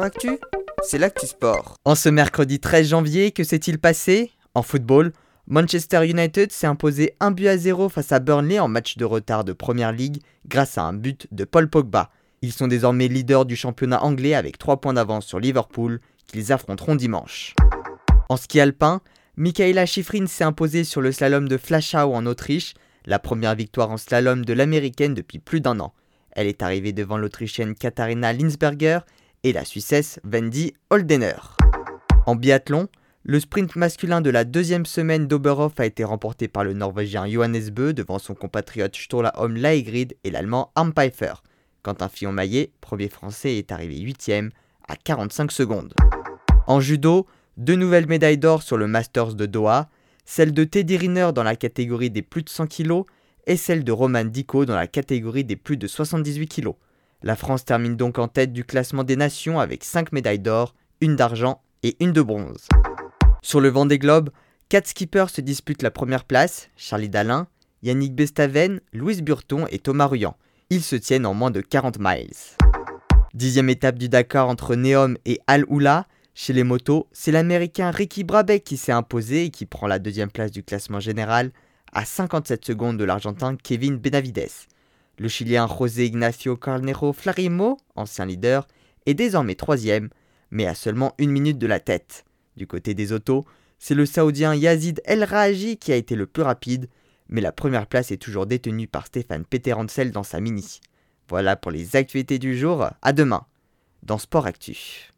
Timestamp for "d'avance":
14.94-15.26